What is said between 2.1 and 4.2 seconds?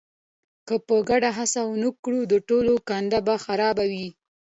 د ټولو ګانده به خرابه وي.